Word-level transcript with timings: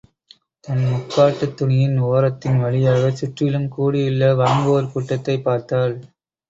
தன் 0.63 0.81
முக்காட்டுத் 0.85 1.53
துணியின் 1.53 1.99
ஒரத்தின் 1.99 2.59
வழியாக 2.59 3.11
சுற்றிலும் 3.11 3.69
கூடியுள்ள 3.69 4.33
வாங்குவோர் 4.35 4.91
கூட்டத்தைப் 4.91 5.43
பார்த்தாள். 5.43 5.95